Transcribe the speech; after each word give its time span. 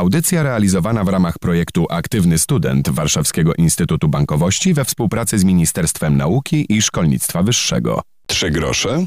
Audycja 0.00 0.42
realizowana 0.42 1.04
w 1.04 1.08
ramach 1.08 1.38
projektu 1.38 1.86
Aktywny 1.90 2.38
Student 2.38 2.88
Warszawskiego 2.88 3.54
Instytutu 3.54 4.08
Bankowości 4.08 4.74
we 4.74 4.84
współpracy 4.84 5.38
z 5.38 5.44
Ministerstwem 5.44 6.16
Nauki 6.16 6.66
i 6.68 6.82
Szkolnictwa 6.82 7.42
Wyższego. 7.42 8.02
Trzy 8.26 8.50
grosze 8.50 9.06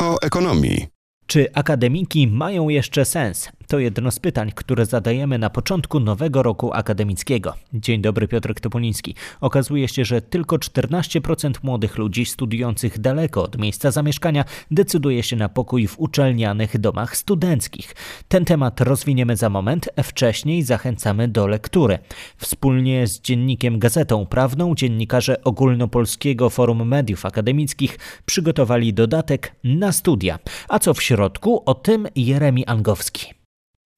o 0.00 0.20
ekonomii. 0.22 0.86
Czy 1.26 1.48
akademiki 1.54 2.28
mają 2.28 2.68
jeszcze 2.68 3.04
sens? 3.04 3.48
To 3.72 3.78
jedno 3.78 4.10
z 4.10 4.18
pytań, 4.18 4.52
które 4.54 4.86
zadajemy 4.86 5.38
na 5.38 5.50
początku 5.50 6.00
nowego 6.00 6.42
roku 6.42 6.72
akademickiego. 6.72 7.54
Dzień 7.74 8.02
dobry, 8.02 8.28
Piotr 8.28 8.54
Topoliński. 8.54 9.14
Okazuje 9.40 9.88
się, 9.88 10.04
że 10.04 10.22
tylko 10.22 10.56
14% 10.56 11.52
młodych 11.62 11.98
ludzi 11.98 12.24
studiujących 12.24 12.98
daleko 12.98 13.42
od 13.42 13.58
miejsca 13.58 13.90
zamieszkania 13.90 14.44
decyduje 14.70 15.22
się 15.22 15.36
na 15.36 15.48
pokój 15.48 15.86
w 15.86 16.00
uczelnianych 16.00 16.78
domach 16.78 17.16
studenckich. 17.16 17.94
Ten 18.28 18.44
temat 18.44 18.80
rozwiniemy 18.80 19.36
za 19.36 19.48
moment, 19.48 19.88
wcześniej 20.02 20.62
zachęcamy 20.62 21.28
do 21.28 21.46
lektury. 21.46 21.98
Wspólnie 22.36 23.06
z 23.06 23.20
dziennikiem 23.20 23.78
Gazetą 23.78 24.26
Prawną 24.26 24.74
dziennikarze 24.74 25.44
Ogólnopolskiego 25.44 26.50
Forum 26.50 26.88
Mediów 26.88 27.26
Akademickich 27.26 27.98
przygotowali 28.26 28.94
dodatek 28.94 29.52
na 29.64 29.92
studia. 29.92 30.38
A 30.68 30.78
co 30.78 30.94
w 30.94 31.02
środku? 31.02 31.62
O 31.66 31.74
tym 31.74 32.08
Jeremi 32.16 32.66
Angowski 32.66 33.41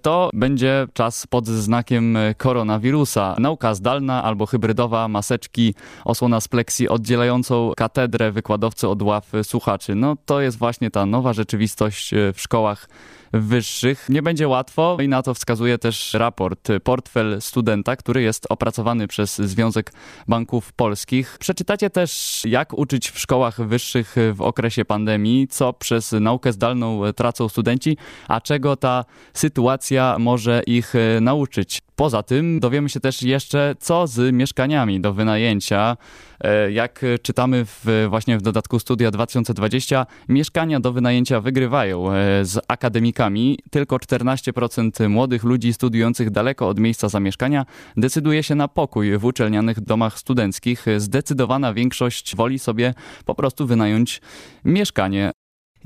to 0.05 0.31
będzie 0.35 0.87
czas 0.93 1.27
pod 1.27 1.49
znakiem 1.49 2.19
koronawirusa. 2.37 3.37
Nauka 3.39 3.75
zdalna 3.75 4.23
albo 4.23 4.47
hybrydowa, 4.47 5.09
maseczki, 5.09 5.75
osłona 6.05 6.41
z 6.41 6.49
pleksji 6.49 6.89
oddzielającą 6.89 7.73
katedrę 7.77 8.33
wykładowcy 8.33 8.89
od 8.89 9.03
ław 9.03 9.33
słuchaczy. 9.43 9.95
No 9.95 10.17
to 10.27 10.41
jest 10.41 10.59
właśnie 10.59 10.91
ta 10.91 11.07
nowa 11.07 11.33
rzeczywistość 11.33 12.11
w 12.35 12.41
szkołach 12.41 12.89
wyższych. 13.35 14.07
Nie 14.09 14.23
będzie 14.23 14.49
łatwo 14.49 14.97
i 15.01 15.09
na 15.09 15.23
to 15.23 15.35
wskazuje 15.35 15.79
też 15.79 16.15
raport 16.15 16.69
Portfel 16.85 17.41
Studenta, 17.41 17.97
który 17.97 18.23
jest 18.23 18.47
opracowany 18.49 19.09
przez 19.09 19.37
Związek 19.37 19.93
Banków 20.29 20.73
Polskich. 20.73 21.37
Przeczytacie 21.41 21.91
też, 21.91 22.43
jak 22.45 22.79
uczyć 22.79 23.11
w 23.11 23.19
szkołach 23.19 23.67
wyższych 23.67 24.17
w 24.35 24.43
okresie 24.43 24.85
pandemii, 24.85 25.49
co 25.49 25.73
przez 25.73 26.13
naukę 26.13 26.53
zdalną 26.53 27.01
tracą 27.17 27.49
studenci, 27.49 27.97
a 28.29 28.41
czego 28.41 28.77
ta 28.77 29.05
sytuacja 29.35 30.17
może 30.19 30.63
ich 30.67 30.95
nauczyć. 31.21 31.83
Poza 31.97 32.23
tym 32.23 32.61
dowiemy 32.61 32.89
się 32.89 33.01
też 33.01 33.23
jeszcze, 33.23 33.75
co 33.79 34.07
z 34.07 34.35
mieszkaniami 34.35 35.01
do 35.01 35.13
wynajęcia. 35.13 35.97
E, 36.41 36.73
jak 36.73 37.05
czytamy 37.23 37.65
w, 37.65 38.07
właśnie 38.09 38.39
w 38.39 38.43
dodatku 38.43 38.79
Studia 38.79 39.11
2020, 39.11 40.07
mieszkania 40.29 40.81
do 40.81 40.93
wynajęcia 40.93 41.41
wygrywają 41.41 42.13
e, 42.13 42.45
z 42.45 42.61
akademikami. 42.69 43.24
Tylko 43.71 43.97
14% 43.97 45.09
młodych 45.09 45.45
ludzi 45.45 45.73
studiujących 45.73 46.31
daleko 46.31 46.69
od 46.69 46.79
miejsca 46.79 47.09
zamieszkania 47.09 47.67
decyduje 47.97 48.43
się 48.43 48.55
na 48.55 48.69
pokój 48.69 49.19
w 49.19 49.25
uczelnianych 49.25 49.81
domach 49.81 50.19
studenckich. 50.19 50.87
Zdecydowana 50.97 51.75
większość 51.75 52.37
woli 52.37 52.59
sobie 52.59 52.95
po 53.25 53.35
prostu 53.35 53.67
wynająć 53.67 54.21
mieszkanie. 54.65 55.33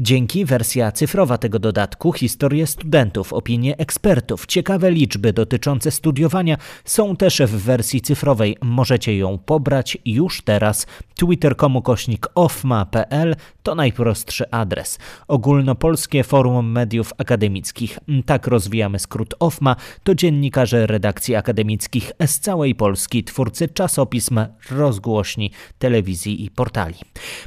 Dzięki 0.01 0.45
wersja 0.45 0.93
cyfrowa 0.93 1.39
tego 1.39 1.59
dodatku, 1.59 2.13
historie 2.13 2.67
studentów, 2.67 3.33
opinie 3.33 3.77
ekspertów, 3.77 4.47
ciekawe 4.47 4.91
liczby 4.91 5.33
dotyczące 5.33 5.91
studiowania 5.91 6.57
są 6.85 7.17
też 7.17 7.39
w 7.39 7.51
wersji 7.51 8.01
cyfrowej. 8.01 8.57
Możecie 8.63 9.17
ją 9.17 9.39
pobrać 9.39 9.99
już 10.05 10.43
teraz. 10.43 10.87
Twitter.com 11.17 11.83
kośnik 11.83 12.27
ofma.pl 12.35 13.37
to 13.63 13.75
najprostszy 13.75 14.51
adres. 14.51 14.99
Ogólnopolskie 15.29 16.25
Forum 16.25 16.71
Mediów 16.71 17.13
Akademickich. 17.19 17.99
Tak 18.27 18.47
rozwijamy 18.47 18.99
skrót 18.99 19.35
OFMA. 19.39 19.77
To 20.03 20.15
dziennikarze 20.15 20.87
redakcji 20.87 21.37
akademickich 21.37 22.13
z 22.27 22.39
całej 22.39 22.75
Polski, 22.75 23.25
twórcy 23.25 23.69
czasopism, 23.69 24.41
rozgłośni, 24.71 25.51
telewizji 25.79 26.45
i 26.45 26.51
portali. 26.51 26.95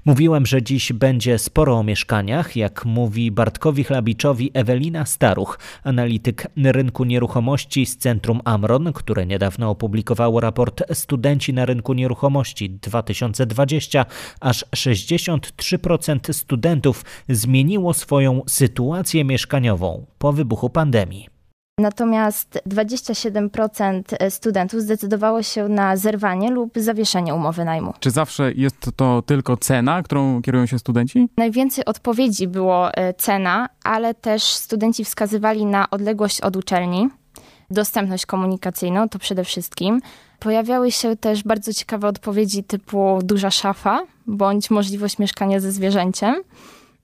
Mówiłem, 0.06 0.46
że 0.46 0.64
dziś 0.64 0.94
będzie 0.94 1.40
sporo 1.40 1.78
o 1.78 1.84
mieszkaniach 1.84 2.41
jak 2.56 2.86
mówi 2.86 3.32
Bartkowi 3.32 3.84
Chlabiczowi 3.84 4.52
Ewelina 4.54 5.06
Staruch, 5.06 5.60
analityk 5.84 6.48
rynku 6.58 7.04
nieruchomości 7.04 7.86
z 7.86 7.98
Centrum 7.98 8.42
Amron, 8.46 8.94
które 8.94 9.26
niedawno 9.26 9.70
opublikowało 9.70 10.40
raport 10.40 10.84
Studenci 10.94 11.54
na 11.54 11.66
rynku 11.66 11.94
nieruchomości 11.94 12.70
2020, 12.70 14.06
aż 14.40 14.66
63% 14.76 16.34
studentów 16.34 17.06
zmieniło 17.30 17.94
swoją 17.94 18.42
sytuację 18.48 19.24
mieszkaniową 19.24 20.06
po 20.18 20.34
wybuchu 20.34 20.70
pandemii. 20.70 21.41
Natomiast 21.78 22.60
27% 22.68 24.30
studentów 24.30 24.82
zdecydowało 24.82 25.44
się 25.44 25.68
na 25.68 25.98
zerwanie 25.98 26.52
lub 26.52 26.74
zawieszenie 26.76 27.36
umowy 27.36 27.66
najmu. 27.66 27.94
Czy 28.00 28.12
zawsze 28.12 28.52
jest 28.52 28.76
to 28.96 29.22
tylko 29.22 29.58
cena, 29.58 30.04
którą 30.04 30.42
kierują 30.42 30.66
się 30.66 30.80
studenci? 30.80 31.30
Najwięcej 31.38 31.86
odpowiedzi 31.86 32.48
było 32.48 32.94
e, 32.94 33.14
cena, 33.14 33.70
ale 33.84 34.14
też 34.14 34.44
studenci 34.44 35.06
wskazywali 35.06 35.66
na 35.66 35.90
odległość 35.90 36.42
od 36.42 36.56
uczelni, 36.56 37.10
dostępność 37.72 38.26
komunikacyjną 38.26 39.10
to 39.10 39.20
przede 39.20 39.44
wszystkim. 39.44 40.02
Pojawiały 40.40 40.92
się 40.92 41.16
też 41.16 41.44
bardzo 41.44 41.74
ciekawe 41.74 42.08
odpowiedzi 42.08 42.64
typu 42.64 43.20
duża 43.24 43.52
szafa 43.52 44.06
bądź 44.28 44.70
możliwość 44.70 45.20
mieszkania 45.20 45.60
ze 45.60 45.72
zwierzęciem 45.72 46.36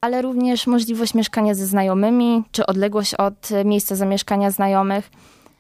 ale 0.02 0.22
również 0.22 0.68
możliwość 0.68 1.14
mieszkania 1.14 1.54
ze 1.56 1.66
znajomymi, 1.66 2.44
czy 2.52 2.66
odległość 2.66 3.14
od 3.14 3.50
miejsca 3.66 3.96
zamieszkania 3.96 4.52
znajomych 4.52 5.10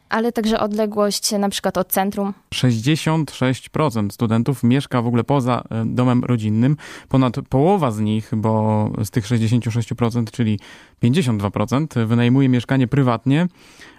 ale 0.09 0.31
także 0.31 0.59
odległość 0.59 1.31
na 1.31 1.49
przykład 1.49 1.77
od 1.77 1.87
centrum. 1.87 2.33
66% 2.55 4.09
studentów 4.09 4.63
mieszka 4.63 5.01
w 5.01 5.07
ogóle 5.07 5.23
poza 5.23 5.63
e, 5.69 5.85
domem 5.85 6.23
rodzinnym. 6.23 6.77
Ponad 7.09 7.35
połowa 7.49 7.91
z 7.91 7.99
nich, 7.99 8.31
bo 8.35 8.89
z 9.03 9.09
tych 9.09 9.25
66%, 9.25 10.31
czyli 10.31 10.59
52%, 11.03 12.05
wynajmuje 12.05 12.49
mieszkanie 12.49 12.87
prywatnie 12.87 13.47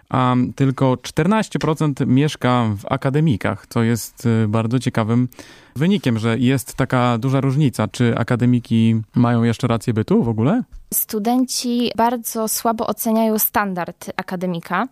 a 0.09 0.35
tylko 0.57 0.95
14% 0.95 2.07
mieszka 2.07 2.65
w 2.79 2.93
akademikach, 2.93 3.67
co 3.69 3.83
jest 3.83 4.27
y, 4.27 4.49
bardzo 4.49 4.79
ciekawym 4.79 5.29
wynikiem, 5.77 6.19
że 6.19 6.39
jest 6.39 6.75
taka 6.75 7.19
duża 7.19 7.41
różnica. 7.41 7.89
Czy 7.89 8.19
akademiki 8.19 9.01
mają 9.15 9.43
jeszcze 9.43 9.67
rację 9.67 9.95
bytu 9.95 10.23
w 10.23 10.29
ogóle? 10.29 10.63
Studenci 10.95 11.91
bardzo 11.97 12.49
słabo 12.49 12.87
oceniają 12.87 13.39
standard 13.39 14.11
akademika. 14.17 14.89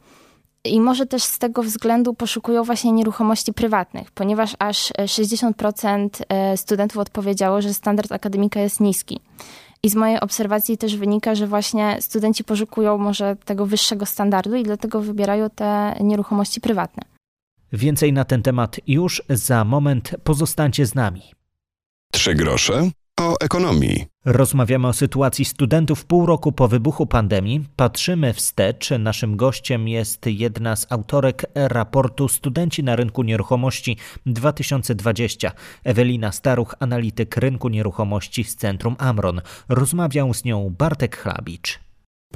I 0.65 0.81
może 0.81 1.07
też 1.07 1.23
z 1.23 1.39
tego 1.39 1.63
względu 1.63 2.15
poszukują 2.15 2.65
właśnie 2.65 2.93
nieruchomości 2.93 3.53
prywatnych, 3.53 4.11
ponieważ 4.11 4.57
aż 4.59 4.93
60% 4.93 6.09
e, 6.29 6.57
studentów 6.57 6.99
odpowiedziało, 6.99 7.63
że 7.63 7.75
standard 7.75 8.13
akademika 8.13 8.61
jest 8.61 8.81
niski. 8.81 9.21
I 9.83 9.89
z 9.91 9.95
mojej 9.95 10.21
obserwacji 10.21 10.79
też 10.79 10.97
wynika, 10.97 11.35
że 11.35 11.47
właśnie 11.47 11.97
studenci 12.01 12.45
poszukują 12.45 12.99
może 12.99 13.37
tego 13.45 13.67
wyższego 13.67 14.07
standardu 14.07 14.55
i 14.55 14.63
dlatego 14.63 15.01
wybierają 15.01 15.51
te 15.51 15.97
nieruchomości 16.01 16.61
prywatne. 16.61 17.03
Więcej 17.73 18.13
na 18.13 18.25
ten 18.25 18.43
temat 18.43 18.77
już 18.87 19.23
za 19.29 19.65
moment. 19.65 20.11
Pozostańcie 20.25 20.87
z 20.87 20.95
nami. 20.95 21.23
Trzy 22.13 22.35
grosze 22.35 22.91
o 23.21 23.37
ekonomii. 23.41 24.07
Rozmawiamy 24.25 24.89
o 24.89 24.93
sytuacji 24.93 25.45
studentów 25.45 26.05
pół 26.05 26.27
roku 26.27 26.53
po 26.53 26.69
wybuchu 26.69 27.07
pandemii. 27.07 27.65
Patrzymy 27.77 28.33
wstecz. 28.33 28.91
Naszym 28.99 29.37
gościem 29.37 29.89
jest 29.89 30.27
jedna 30.27 30.77
z 30.77 30.93
autorek 30.93 31.47
raportu 31.55 32.29
Studenci 32.29 32.83
na 32.83 32.97
rynku 32.97 33.23
nieruchomości 33.23 33.97
2020. 34.27 35.53
Ewelina 35.85 36.33
Staruch, 36.33 36.75
analityk 36.81 37.37
rynku 37.37 37.69
nieruchomości 37.69 38.45
z 38.45 38.57
Centrum 38.57 38.97
Amron. 38.99 39.41
Rozmawiał 39.69 40.35
z 40.35 40.45
nią 40.45 40.75
Bartek 40.79 41.17
Chlabicz 41.17 41.86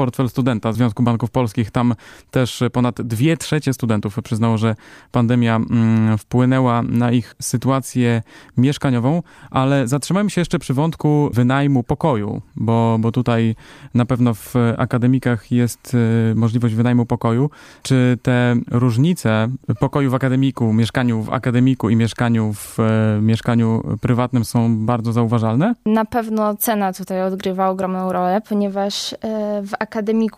portfel 0.00 0.28
studenta 0.28 0.72
Związku 0.72 1.02
Banków 1.02 1.30
Polskich. 1.30 1.70
Tam 1.70 1.94
też 2.30 2.62
ponad 2.72 3.02
dwie 3.02 3.36
trzecie 3.36 3.72
studentów 3.72 4.16
przyznało, 4.24 4.58
że 4.58 4.74
pandemia 5.12 5.56
mm, 5.56 6.18
wpłynęła 6.18 6.82
na 6.82 7.12
ich 7.12 7.34
sytuację 7.40 8.22
mieszkaniową, 8.56 9.22
ale 9.50 9.88
zatrzymajmy 9.88 10.30
się 10.30 10.40
jeszcze 10.40 10.58
przy 10.58 10.74
wątku 10.74 11.30
wynajmu 11.32 11.82
pokoju, 11.82 12.42
bo, 12.56 12.96
bo 13.00 13.12
tutaj 13.12 13.54
na 13.94 14.04
pewno 14.04 14.34
w 14.34 14.54
akademikach 14.76 15.52
jest 15.52 15.94
y, 16.32 16.34
możliwość 16.34 16.74
wynajmu 16.74 17.06
pokoju. 17.06 17.50
Czy 17.82 18.18
te 18.22 18.56
różnice 18.70 19.48
pokoju 19.80 20.10
w 20.10 20.14
akademiku, 20.14 20.72
mieszkaniu 20.72 21.22
w 21.22 21.32
akademiku 21.32 21.90
i 21.90 21.96
mieszkaniu 21.96 22.52
w 22.52 22.78
y, 22.78 23.22
mieszkaniu 23.22 23.82
prywatnym 24.00 24.44
są 24.44 24.86
bardzo 24.86 25.12
zauważalne? 25.12 25.74
Na 25.86 26.04
pewno 26.04 26.56
cena 26.56 26.92
tutaj 26.92 27.22
odgrywa 27.22 27.68
ogromną 27.68 28.12
rolę, 28.12 28.40
ponieważ 28.48 29.12
y, 29.12 29.16
w 29.62 29.72
akademiku 29.78 29.89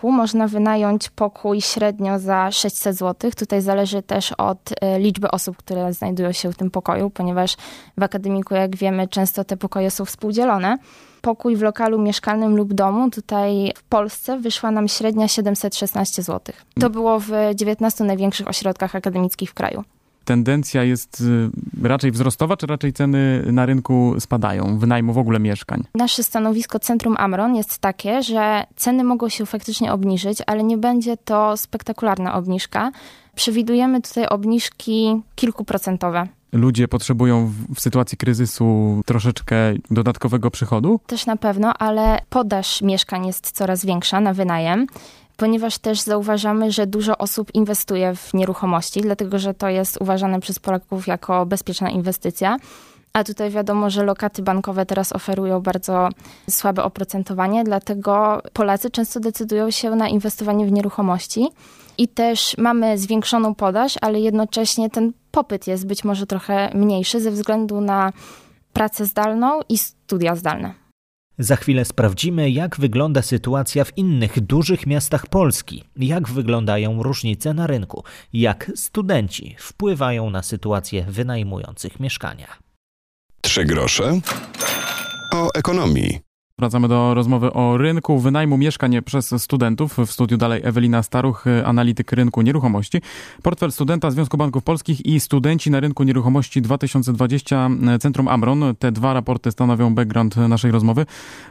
można 0.02 0.48
wynająć 0.48 1.10
pokój 1.10 1.60
średnio 1.60 2.18
za 2.18 2.50
600 2.50 2.96
zł. 2.96 3.30
Tutaj 3.36 3.60
zależy 3.60 4.02
też 4.02 4.32
od 4.32 4.58
e, 4.80 4.98
liczby 4.98 5.30
osób, 5.30 5.56
które 5.56 5.92
znajdują 5.92 6.32
się 6.32 6.52
w 6.52 6.56
tym 6.56 6.70
pokoju, 6.70 7.10
ponieważ 7.10 7.56
w 7.98 8.02
akademiku, 8.02 8.54
jak 8.54 8.76
wiemy, 8.76 9.08
często 9.08 9.44
te 9.44 9.56
pokoje 9.56 9.90
są 9.90 10.04
współdzielone. 10.04 10.78
pokój 11.20 11.56
w 11.56 11.62
lokalu 11.62 11.98
mieszkalnym 11.98 12.56
lub 12.56 12.74
domu, 12.74 13.10
tutaj 13.10 13.72
w 13.76 13.82
Polsce 13.82 14.38
wyszła 14.38 14.70
nam 14.70 14.88
średnia 14.88 15.28
716 15.28 16.22
zł. 16.22 16.54
To 16.80 16.90
było 16.90 17.20
w 17.20 17.30
19 17.54 18.04
największych 18.04 18.48
ośrodkach 18.48 18.96
akademickich 18.96 19.50
w 19.50 19.54
kraju 19.54 19.84
tendencja 20.24 20.84
jest 20.84 21.20
y, 21.20 21.88
raczej 21.88 22.10
wzrostowa, 22.10 22.56
czy 22.56 22.66
raczej 22.66 22.92
ceny 22.92 23.44
na 23.52 23.66
rynku 23.66 24.14
spadają, 24.18 24.78
wynajmu 24.78 25.12
w 25.12 25.18
ogóle 25.18 25.40
mieszkań? 25.40 25.84
Nasze 25.94 26.22
stanowisko 26.22 26.78
Centrum 26.78 27.16
Amron 27.18 27.56
jest 27.56 27.78
takie, 27.78 28.22
że 28.22 28.64
ceny 28.76 29.04
mogą 29.04 29.28
się 29.28 29.46
faktycznie 29.46 29.92
obniżyć, 29.92 30.38
ale 30.46 30.64
nie 30.64 30.78
będzie 30.78 31.16
to 31.16 31.56
spektakularna 31.56 32.34
obniżka. 32.34 32.92
Przewidujemy 33.34 34.02
tutaj 34.02 34.26
obniżki 34.26 35.22
kilkuprocentowe. 35.34 36.28
Ludzie 36.52 36.88
potrzebują 36.88 37.52
w 37.74 37.80
sytuacji 37.80 38.18
kryzysu 38.18 39.00
troszeczkę 39.06 39.56
dodatkowego 39.90 40.50
przychodu? 40.50 41.00
Też 41.06 41.26
na 41.26 41.36
pewno, 41.36 41.74
ale 41.74 42.18
podaż 42.30 42.82
mieszkań 42.82 43.26
jest 43.26 43.50
coraz 43.50 43.84
większa 43.84 44.20
na 44.20 44.34
wynajem 44.34 44.86
ponieważ 45.36 45.78
też 45.78 46.00
zauważamy, 46.00 46.72
że 46.72 46.86
dużo 46.86 47.18
osób 47.18 47.54
inwestuje 47.54 48.14
w 48.14 48.34
nieruchomości, 48.34 49.00
dlatego 49.00 49.38
że 49.38 49.54
to 49.54 49.68
jest 49.68 49.98
uważane 50.00 50.40
przez 50.40 50.58
Polaków 50.58 51.06
jako 51.06 51.46
bezpieczna 51.46 51.90
inwestycja. 51.90 52.56
A 53.12 53.24
tutaj 53.24 53.50
wiadomo, 53.50 53.90
że 53.90 54.04
lokaty 54.04 54.42
bankowe 54.42 54.86
teraz 54.86 55.12
oferują 55.12 55.60
bardzo 55.60 56.08
słabe 56.50 56.84
oprocentowanie, 56.84 57.64
dlatego 57.64 58.42
Polacy 58.52 58.90
często 58.90 59.20
decydują 59.20 59.70
się 59.70 59.90
na 59.90 60.08
inwestowanie 60.08 60.66
w 60.66 60.72
nieruchomości. 60.72 61.48
I 61.98 62.08
też 62.08 62.56
mamy 62.58 62.98
zwiększoną 62.98 63.54
podaż, 63.54 63.94
ale 64.00 64.20
jednocześnie 64.20 64.90
ten 64.90 65.12
popyt 65.30 65.66
jest 65.66 65.86
być 65.86 66.04
może 66.04 66.26
trochę 66.26 66.70
mniejszy 66.74 67.20
ze 67.20 67.30
względu 67.30 67.80
na 67.80 68.12
pracę 68.72 69.06
zdalną 69.06 69.60
i 69.68 69.78
studia 69.78 70.36
zdalne. 70.36 70.74
Za 71.38 71.56
chwilę 71.56 71.84
sprawdzimy, 71.84 72.50
jak 72.50 72.76
wygląda 72.76 73.22
sytuacja 73.22 73.84
w 73.84 73.98
innych 73.98 74.40
dużych 74.40 74.86
miastach 74.86 75.26
Polski, 75.26 75.84
jak 75.96 76.28
wyglądają 76.28 77.02
różnice 77.02 77.54
na 77.54 77.66
rynku, 77.66 78.04
jak 78.32 78.72
studenci 78.74 79.56
wpływają 79.58 80.30
na 80.30 80.42
sytuację 80.42 81.04
wynajmujących 81.08 82.00
mieszkania. 82.00 82.61
Trzy 83.44 83.64
grosze 83.64 84.20
o 85.32 85.48
ekonomii. 85.54 86.20
Wracamy 86.58 86.88
do 86.88 87.14
rozmowy 87.14 87.52
o 87.52 87.76
rynku 87.76 88.18
wynajmu 88.18 88.58
mieszkań 88.58 89.02
przez 89.02 89.42
studentów. 89.42 89.96
W 90.06 90.12
studiu 90.12 90.36
dalej 90.36 90.60
Ewelina 90.64 91.02
Staruch, 91.02 91.44
analityk 91.64 92.12
rynku 92.12 92.42
nieruchomości. 92.42 92.98
Portfel 93.42 93.72
studenta 93.72 94.10
Związku 94.10 94.36
Banków 94.36 94.64
Polskich 94.64 95.06
i 95.06 95.20
studenci 95.20 95.70
na 95.70 95.80
rynku 95.80 96.04
nieruchomości 96.04 96.62
2020 96.62 97.70
Centrum 98.00 98.28
Amron. 98.28 98.64
Te 98.78 98.92
dwa 98.92 99.12
raporty 99.14 99.50
stanowią 99.50 99.94
background 99.94 100.36
naszej 100.36 100.70
rozmowy. 100.70 101.06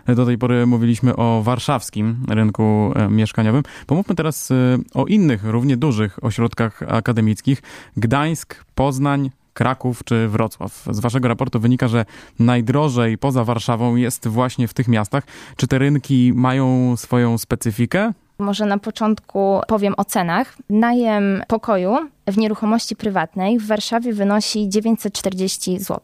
Do 0.08 0.26
tej 0.26 0.38
pory 0.38 0.66
mówiliśmy 0.66 1.16
o 1.16 1.42
warszawskim 1.44 2.26
rynku 2.30 2.94
e, 2.96 3.08
mieszkaniowym. 3.10 3.64
Pomówmy 3.88 4.16
teraz 4.16 4.52
e, 4.52 4.56
o 4.94 5.06
innych, 5.06 5.44
równie 5.44 5.78
dużych 5.78 6.24
ośrodkach 6.24 6.84
akademickich. 6.88 7.62
Gdańsk, 7.98 8.66
Poznań, 8.76 9.32
Kraków 9.54 10.04
czy 10.04 10.28
Wrocław. 10.28 10.86
Z 10.92 11.00
waszego 11.00 11.28
raportu 11.28 11.60
wynika, 11.60 11.88
że 11.88 12.06
najdrożej 12.40 13.18
poza 13.18 13.44
Warszawą 13.44 13.96
jest 13.96 14.28
właśnie 14.28 14.68
w 14.68 14.74
tych 14.74 14.88
miastach. 14.88 15.24
Czy 15.56 15.68
te 15.68 15.78
rynki 15.78 16.32
mają 16.36 16.98
swoją 16.98 17.38
specyfikę? 17.38 18.14
Może 18.40 18.66
na 18.66 18.78
początku 18.78 19.62
powiem 19.68 19.94
o 19.98 20.06
cenach. 20.06 20.58
Najem 20.70 21.44
pokoju 21.48 21.98
w 22.28 22.38
nieruchomości 22.38 22.96
prywatnej 22.96 23.60
w 23.60 23.68
Warszawie 23.68 24.14
wynosi 24.14 24.70
940 24.70 25.80
zł. 25.80 26.00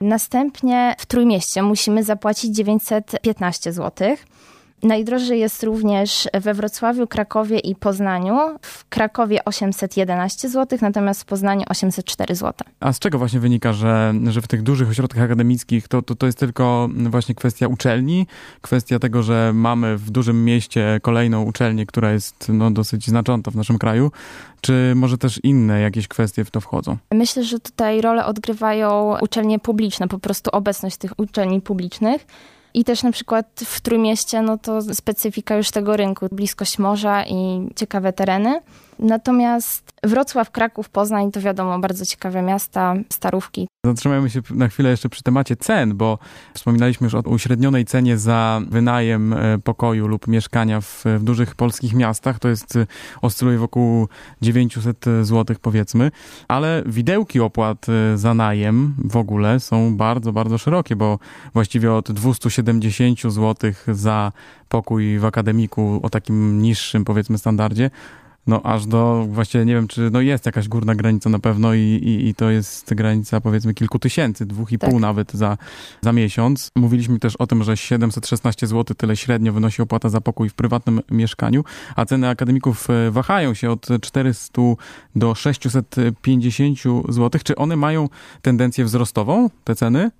Następnie 0.00 0.94
w 0.98 1.06
Trójmieście 1.06 1.62
musimy 1.62 2.04
zapłacić 2.04 2.56
915 2.56 3.72
zł. 3.72 4.16
Najdrożej 4.82 5.40
jest 5.40 5.62
również 5.62 6.28
we 6.34 6.54
Wrocławiu, 6.54 7.06
Krakowie 7.06 7.58
i 7.58 7.74
Poznaniu. 7.74 8.38
W 8.62 8.88
Krakowie 8.88 9.44
811 9.44 10.48
zł, 10.48 10.78
natomiast 10.82 11.22
w 11.22 11.24
Poznaniu 11.24 11.64
804 11.68 12.34
zł. 12.34 12.52
A 12.80 12.92
z 12.92 12.98
czego 12.98 13.18
właśnie 13.18 13.40
wynika, 13.40 13.72
że, 13.72 14.14
że 14.28 14.42
w 14.42 14.48
tych 14.48 14.62
dużych 14.62 14.88
ośrodkach 14.88 15.22
akademickich 15.22 15.88
to, 15.88 16.02
to, 16.02 16.14
to 16.14 16.26
jest 16.26 16.38
tylko 16.38 16.88
właśnie 16.94 17.34
kwestia 17.34 17.68
uczelni, 17.68 18.26
kwestia 18.60 18.98
tego, 18.98 19.22
że 19.22 19.52
mamy 19.54 19.96
w 19.96 20.10
dużym 20.10 20.44
mieście 20.44 21.00
kolejną 21.02 21.42
uczelnię, 21.42 21.86
która 21.86 22.12
jest 22.12 22.48
no, 22.48 22.70
dosyć 22.70 23.06
znacząca 23.06 23.50
w 23.50 23.56
naszym 23.56 23.78
kraju, 23.78 24.10
czy 24.60 24.92
może 24.96 25.18
też 25.18 25.40
inne 25.42 25.80
jakieś 25.80 26.08
kwestie 26.08 26.44
w 26.44 26.50
to 26.50 26.60
wchodzą? 26.60 26.96
Myślę, 27.10 27.44
że 27.44 27.60
tutaj 27.60 28.00
rolę 28.00 28.26
odgrywają 28.26 29.16
uczelnie 29.20 29.58
publiczne, 29.58 30.08
po 30.08 30.18
prostu 30.18 30.50
obecność 30.50 30.96
tych 30.96 31.12
uczelni 31.18 31.60
publicznych. 31.60 32.26
I 32.74 32.84
też 32.84 33.02
na 33.02 33.12
przykład 33.12 33.46
w 33.64 33.80
Trójmieście, 33.80 34.42
no 34.42 34.58
to 34.58 34.82
specyfika 34.94 35.56
już 35.56 35.70
tego 35.70 35.96
rynku, 35.96 36.26
bliskość 36.32 36.78
morza 36.78 37.24
i 37.24 37.68
ciekawe 37.76 38.12
tereny. 38.12 38.60
Natomiast 38.98 39.92
Wrocław, 40.02 40.50
Kraków, 40.50 40.88
Poznań 40.88 41.30
to 41.30 41.40
wiadomo, 41.40 41.78
bardzo 41.78 42.06
ciekawe 42.06 42.42
miasta, 42.42 42.94
starówki. 43.08 43.68
Zatrzymajmy 43.86 44.30
się 44.30 44.40
na 44.50 44.68
chwilę 44.68 44.90
jeszcze 44.90 45.08
przy 45.08 45.22
temacie 45.22 45.56
cen, 45.56 45.96
bo 45.96 46.18
wspominaliśmy 46.54 47.04
już 47.04 47.14
o 47.14 47.20
uśrednionej 47.20 47.84
cenie 47.84 48.18
za 48.18 48.60
wynajem 48.68 49.32
e, 49.32 49.58
pokoju 49.58 50.06
lub 50.06 50.28
mieszkania 50.28 50.80
w, 50.80 51.04
w 51.18 51.24
dużych 51.24 51.54
polskich 51.54 51.94
miastach. 51.94 52.38
To 52.38 52.48
jest, 52.48 52.76
e, 52.76 52.86
oscyluje 53.22 53.58
wokół 53.58 54.08
900 54.42 55.04
zł 55.22 55.56
powiedzmy, 55.62 56.10
ale 56.48 56.82
widełki 56.86 57.40
opłat 57.40 57.86
e, 57.88 58.18
za 58.18 58.34
najem 58.34 58.94
w 59.04 59.16
ogóle 59.16 59.60
są 59.60 59.96
bardzo, 59.96 60.32
bardzo 60.32 60.58
szerokie, 60.58 60.96
bo 60.96 61.18
właściwie 61.54 61.92
od 61.92 62.12
270 62.12 63.20
zł 63.20 63.72
za 63.88 64.32
pokój 64.68 65.18
w 65.18 65.24
akademiku 65.24 66.00
o 66.02 66.10
takim 66.10 66.62
niższym 66.62 67.04
powiedzmy 67.04 67.38
standardzie, 67.38 67.90
no 68.46 68.62
aż 68.62 68.86
do, 68.86 69.26
właściwie 69.28 69.64
nie 69.64 69.74
wiem, 69.74 69.88
czy 69.88 70.10
no 70.12 70.20
jest 70.20 70.46
jakaś 70.46 70.68
górna 70.68 70.94
granica 70.94 71.30
na 71.30 71.38
pewno 71.38 71.74
i, 71.74 71.80
i, 71.80 72.28
i 72.28 72.34
to 72.34 72.50
jest 72.50 72.94
granica 72.94 73.40
powiedzmy 73.40 73.74
kilku 73.74 73.98
tysięcy, 73.98 74.46
dwóch 74.46 74.72
i 74.72 74.78
tak. 74.78 74.90
pół 74.90 75.00
nawet 75.00 75.32
za, 75.32 75.58
za 76.00 76.12
miesiąc. 76.12 76.70
Mówiliśmy 76.76 77.18
też 77.18 77.36
o 77.36 77.46
tym, 77.46 77.64
że 77.64 77.76
716 77.76 78.66
zł 78.66 78.96
tyle 78.96 79.16
średnio 79.16 79.52
wynosi 79.52 79.82
opłata 79.82 80.08
za 80.08 80.20
pokój 80.20 80.48
w 80.48 80.54
prywatnym 80.54 81.00
mieszkaniu, 81.10 81.64
a 81.96 82.04
ceny 82.04 82.28
akademików 82.28 82.90
e, 82.90 83.10
wahają 83.10 83.54
się 83.54 83.70
od 83.70 83.86
400 84.00 84.62
do 85.16 85.34
650 85.34 86.78
zł. 87.08 87.40
Czy 87.44 87.56
one 87.56 87.76
mają 87.76 88.08
tendencję 88.42 88.84
wzrostową, 88.84 89.50
te 89.64 89.74
ceny? 89.74 90.10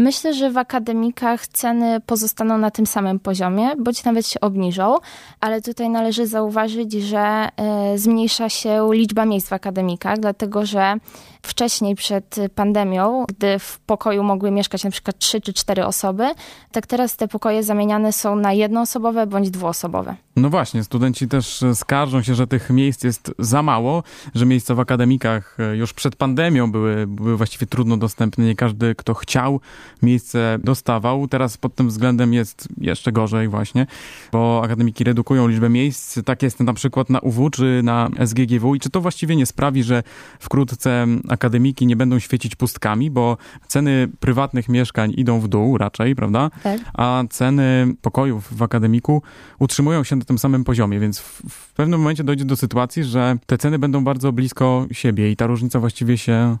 Myślę, 0.00 0.34
że 0.34 0.50
w 0.50 0.58
akademikach 0.58 1.46
ceny 1.46 2.00
pozostaną 2.00 2.58
na 2.58 2.70
tym 2.70 2.86
samym 2.86 3.18
poziomie, 3.20 3.76
bądź 3.76 4.04
nawet 4.04 4.26
się 4.26 4.40
obniżą, 4.40 4.96
ale 5.40 5.62
tutaj 5.62 5.90
należy 5.90 6.26
zauważyć, 6.26 6.92
że 6.92 7.48
e, 7.56 7.98
zmniejsza 7.98 8.48
się 8.48 8.88
liczba 8.92 9.24
miejsc 9.24 9.48
w 9.48 9.52
akademikach, 9.52 10.18
dlatego 10.18 10.66
że 10.66 10.94
wcześniej 11.42 11.94
przed 11.94 12.36
pandemią, 12.54 13.24
gdy 13.28 13.58
w 13.58 13.80
pokoju 13.80 14.22
mogły 14.22 14.50
mieszkać 14.50 14.84
na 14.84 14.90
przykład 14.90 15.18
3 15.18 15.40
czy 15.40 15.52
4 15.52 15.86
osoby, 15.86 16.26
tak 16.72 16.86
teraz 16.86 17.16
te 17.16 17.28
pokoje 17.28 17.62
zamieniane 17.62 18.12
są 18.12 18.36
na 18.36 18.52
jednoosobowe 18.52 19.26
bądź 19.26 19.50
dwuosobowe. 19.50 20.14
No 20.38 20.50
właśnie, 20.50 20.84
studenci 20.84 21.28
też 21.28 21.64
skarżą 21.74 22.22
się, 22.22 22.34
że 22.34 22.46
tych 22.46 22.70
miejsc 22.70 23.04
jest 23.04 23.34
za 23.38 23.62
mało, 23.62 24.02
że 24.34 24.46
miejsca 24.46 24.74
w 24.74 24.80
akademikach 24.80 25.56
e, 25.60 25.76
już 25.76 25.92
przed 25.92 26.16
pandemią 26.16 26.72
były, 26.72 27.06
były 27.06 27.36
właściwie 27.36 27.66
trudno 27.66 27.96
dostępne. 27.96 28.44
Nie 28.44 28.54
każdy, 28.54 28.94
kto 28.94 29.14
chciał, 29.14 29.60
miejsce 30.02 30.58
dostawał. 30.64 31.28
Teraz 31.28 31.56
pod 31.56 31.74
tym 31.74 31.88
względem 31.88 32.32
jest 32.34 32.68
jeszcze 32.80 33.12
gorzej 33.12 33.48
właśnie, 33.48 33.86
bo 34.32 34.60
akademiki 34.64 35.04
redukują 35.04 35.48
liczbę 35.48 35.68
miejsc. 35.68 36.18
Tak 36.24 36.42
jest 36.42 36.60
na 36.60 36.74
przykład 36.74 37.10
na 37.10 37.18
UW 37.18 37.50
czy 37.50 37.80
na 37.84 38.10
SGGW 38.26 38.74
i 38.74 38.80
czy 38.80 38.90
to 38.90 39.00
właściwie 39.00 39.36
nie 39.36 39.46
sprawi, 39.46 39.82
że 39.82 40.02
wkrótce 40.38 41.06
akademiki 41.28 41.86
nie 41.86 41.96
będą 41.96 42.18
świecić 42.18 42.56
pustkami, 42.56 43.10
bo 43.10 43.36
ceny 43.68 44.08
prywatnych 44.20 44.68
mieszkań 44.68 45.12
idą 45.16 45.40
w 45.40 45.48
dół 45.48 45.78
raczej, 45.78 46.14
prawda? 46.14 46.50
Tak. 46.62 46.80
A 46.94 47.24
ceny 47.30 47.94
pokojów 48.02 48.56
w 48.56 48.62
akademiku 48.62 49.22
utrzymują 49.58 50.04
się 50.04 50.18
tym 50.28 50.38
samym 50.38 50.64
poziomie, 50.64 51.00
więc 51.00 51.18
w, 51.18 51.42
w 51.48 51.72
pewnym 51.72 52.00
momencie 52.00 52.24
dojdzie 52.24 52.44
do 52.44 52.56
sytuacji, 52.56 53.04
że 53.04 53.36
te 53.46 53.58
ceny 53.58 53.78
będą 53.78 54.04
bardzo 54.04 54.32
blisko 54.32 54.86
siebie 54.92 55.30
i 55.30 55.36
ta 55.36 55.46
różnica 55.46 55.80
właściwie 55.80 56.18
się 56.18 56.56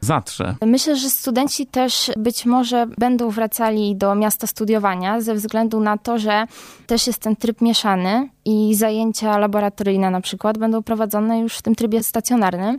zatrze. 0.00 0.56
Myślę, 0.66 0.96
że 0.96 1.10
studenci 1.10 1.66
też 1.66 2.10
być 2.18 2.46
może 2.46 2.86
będą 2.98 3.30
wracali 3.30 3.96
do 3.96 4.14
miasta 4.14 4.46
studiowania 4.46 5.20
ze 5.20 5.34
względu 5.34 5.80
na 5.80 5.98
to, 5.98 6.18
że 6.18 6.44
też 6.86 7.06
jest 7.06 7.18
ten 7.18 7.36
tryb 7.36 7.60
mieszany 7.60 8.28
i 8.44 8.74
zajęcia 8.74 9.38
laboratoryjne 9.38 10.10
na 10.10 10.20
przykład 10.20 10.58
będą 10.58 10.82
prowadzone 10.82 11.40
już 11.40 11.56
w 11.56 11.62
tym 11.62 11.74
trybie 11.74 12.02
stacjonarnym. 12.02 12.78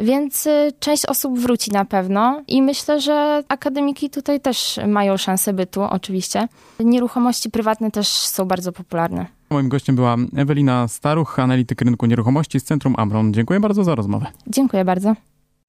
Więc 0.00 0.46
y, 0.46 0.72
część 0.80 1.06
osób 1.06 1.38
wróci 1.38 1.70
na 1.70 1.84
pewno 1.84 2.42
i 2.48 2.62
myślę, 2.62 3.00
że 3.00 3.42
akademiki 3.48 4.10
tutaj 4.10 4.40
też 4.40 4.80
mają 4.86 5.16
szansę 5.16 5.52
bytu, 5.52 5.82
oczywiście. 5.82 6.48
Nieruchomości 6.80 7.50
prywatne 7.50 7.90
też 7.90 8.08
są 8.08 8.44
bardzo 8.44 8.72
popularne. 8.72 9.37
Moim 9.50 9.68
gościem 9.68 9.96
była 9.96 10.16
Ewelina 10.36 10.88
Staruch, 10.88 11.38
analityk 11.38 11.80
rynku 11.82 12.06
nieruchomości 12.06 12.60
z 12.60 12.64
Centrum 12.64 12.94
Amron. 12.96 13.34
Dziękuję 13.34 13.60
bardzo 13.60 13.84
za 13.84 13.94
rozmowę. 13.94 14.26
Dziękuję 14.46 14.84
bardzo. 14.84 15.14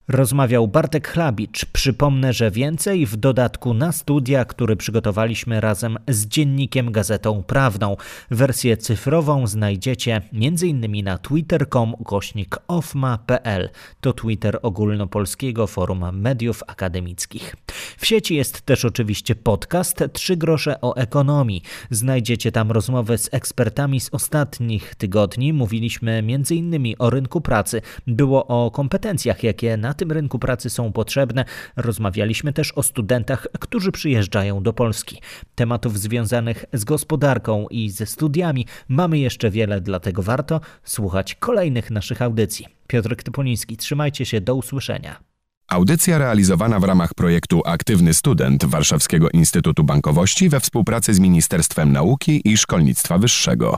Rozmawiał 0.08 0.68
Bartek 0.68 1.08
Chlabicz. 1.08 1.64
Przypomnę, 1.64 2.32
że 2.32 2.50
więcej 2.50 3.06
w 3.06 3.16
dodatku 3.16 3.74
na 3.74 3.92
studia, 3.92 4.44
który 4.44 4.76
przygotowaliśmy 4.76 5.60
razem 5.60 5.98
z 6.08 6.26
dziennikiem 6.26 6.92
Gazetą 6.92 7.42
Prawną. 7.42 7.96
Wersję 8.30 8.76
cyfrową 8.76 9.46
znajdziecie 9.46 10.22
m.in. 10.32 11.04
na 11.04 11.18
twitter.com 11.18 11.94
kośnik 12.04 12.58
ofma.pl. 12.68 13.68
To 14.00 14.12
Twitter 14.12 14.58
ogólnopolskiego 14.62 15.66
forum 15.66 16.20
mediów 16.20 16.62
akademickich. 16.66 17.56
W 18.00 18.06
sieci 18.06 18.34
jest 18.34 18.62
też 18.62 18.84
oczywiście 18.84 19.34
podcast 19.34 20.04
Trzy 20.12 20.36
grosze 20.36 20.80
o 20.80 20.96
ekonomii. 20.96 21.62
Znajdziecie 21.90 22.52
tam 22.52 22.70
rozmowy 22.70 23.18
z 23.18 23.28
ekspertami 23.32 24.00
z 24.00 24.08
ostatnich 24.12 24.94
tygodni. 24.94 25.52
Mówiliśmy 25.52 26.12
m.in. 26.12 26.94
o 26.98 27.10
rynku 27.10 27.40
pracy. 27.40 27.82
Było 28.06 28.46
o 28.46 28.70
kompetencjach, 28.70 29.42
jakie 29.42 29.76
na 29.76 29.94
tym 29.94 30.12
rynku 30.12 30.38
pracy 30.38 30.70
są 30.70 30.92
potrzebne. 30.92 31.44
Rozmawialiśmy 31.76 32.52
też 32.52 32.72
o 32.72 32.82
studentach, 32.82 33.46
którzy 33.60 33.92
przyjeżdżają 33.92 34.62
do 34.62 34.72
Polski. 34.72 35.20
Tematów 35.54 35.98
związanych 35.98 36.64
z 36.72 36.84
gospodarką 36.84 37.66
i 37.70 37.90
ze 37.90 38.06
studiami 38.06 38.66
mamy 38.88 39.18
jeszcze 39.18 39.50
wiele, 39.50 39.80
dlatego 39.80 40.22
warto 40.22 40.60
słuchać 40.84 41.34
kolejnych 41.34 41.90
naszych 41.90 42.22
audycji. 42.22 42.66
Piotr 42.86 43.16
Typoliński, 43.16 43.76
trzymajcie 43.76 44.26
się, 44.26 44.40
do 44.40 44.54
usłyszenia. 44.54 45.29
Audycja 45.70 46.18
realizowana 46.18 46.80
w 46.80 46.84
ramach 46.84 47.14
projektu 47.14 47.62
Aktywny 47.64 48.14
Student 48.14 48.64
Warszawskiego 48.64 49.30
Instytutu 49.30 49.84
Bankowości 49.84 50.48
we 50.48 50.60
współpracy 50.60 51.14
z 51.14 51.20
Ministerstwem 51.20 51.92
Nauki 51.92 52.40
i 52.44 52.56
Szkolnictwa 52.56 53.18
Wyższego. 53.18 53.76